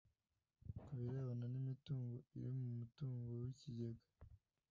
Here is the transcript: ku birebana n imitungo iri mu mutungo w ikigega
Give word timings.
ku 0.79 0.85
birebana 0.97 1.45
n 1.53 1.55
imitungo 1.61 2.15
iri 2.37 2.49
mu 2.59 2.67
mutungo 2.77 3.29
w 3.39 3.43
ikigega 3.51 4.05